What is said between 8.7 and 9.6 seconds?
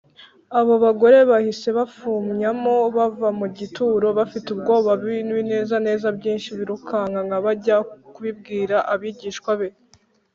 abigishwa